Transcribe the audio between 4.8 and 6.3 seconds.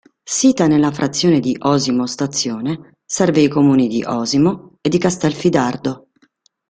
e di Castelfidardo.